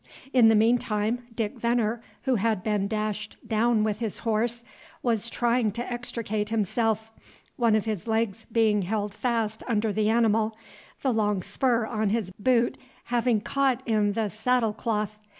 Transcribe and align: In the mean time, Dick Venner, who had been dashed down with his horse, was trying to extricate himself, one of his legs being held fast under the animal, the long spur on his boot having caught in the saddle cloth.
In 0.33 0.47
the 0.47 0.55
mean 0.55 0.79
time, 0.79 1.27
Dick 1.35 1.59
Venner, 1.59 2.01
who 2.23 2.33
had 2.37 2.63
been 2.63 2.87
dashed 2.87 3.37
down 3.47 3.83
with 3.83 3.99
his 3.99 4.17
horse, 4.17 4.65
was 5.03 5.29
trying 5.29 5.69
to 5.73 5.93
extricate 5.93 6.49
himself, 6.49 7.11
one 7.55 7.75
of 7.75 7.85
his 7.85 8.07
legs 8.07 8.47
being 8.51 8.81
held 8.81 9.13
fast 9.13 9.61
under 9.67 9.93
the 9.93 10.09
animal, 10.09 10.57
the 11.03 11.13
long 11.13 11.43
spur 11.43 11.85
on 11.85 12.09
his 12.09 12.31
boot 12.39 12.79
having 13.13 13.41
caught 13.41 13.83
in 13.85 14.13
the 14.13 14.29
saddle 14.29 14.73
cloth. 14.73 15.19